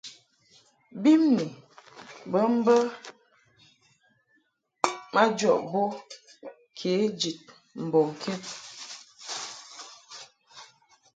Bimni 1.01 1.45
bə 2.31 2.39
mbə 2.55 2.75
majɔʼ 5.13 5.57
bo 5.71 5.81
kě 6.77 6.91
jid 7.19 7.39
mbɔŋkɛd. 7.83 8.43